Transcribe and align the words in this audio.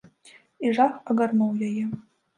І 0.69 0.71
жах 0.79 0.95
агарнуў 1.15 1.53
яе. 1.69 1.85